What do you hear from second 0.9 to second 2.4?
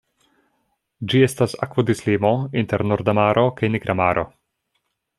Ĝi estas akvodislimo